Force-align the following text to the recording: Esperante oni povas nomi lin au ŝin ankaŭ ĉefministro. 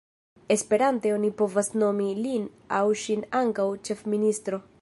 Esperante 0.53 1.11
oni 1.17 1.29
povas 1.43 1.69
nomi 1.83 2.09
lin 2.23 2.49
au 2.81 2.99
ŝin 3.05 3.25
ankaŭ 3.45 3.71
ĉefministro. 3.91 4.65